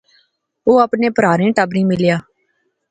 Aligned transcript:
او 0.65 0.71
اپنے 0.85 1.07
پرھاریں 1.17 1.51
ٹبریں 1.57 1.87
ملیا 1.89 2.17